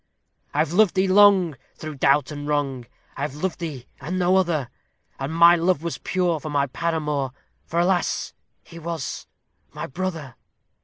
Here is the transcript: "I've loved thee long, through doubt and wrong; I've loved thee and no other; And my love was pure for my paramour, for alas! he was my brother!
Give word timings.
"I've 0.51 0.73
loved 0.73 0.95
thee 0.95 1.07
long, 1.07 1.55
through 1.75 1.97
doubt 1.99 2.31
and 2.31 2.47
wrong; 2.47 2.87
I've 3.15 3.35
loved 3.35 3.59
thee 3.59 3.85
and 3.99 4.17
no 4.17 4.35
other; 4.35 4.71
And 5.19 5.31
my 5.31 5.55
love 5.55 5.83
was 5.83 5.99
pure 5.99 6.39
for 6.39 6.49
my 6.49 6.65
paramour, 6.65 7.33
for 7.67 7.79
alas! 7.79 8.33
he 8.63 8.79
was 8.79 9.27
my 9.73 9.85
brother! 9.85 10.33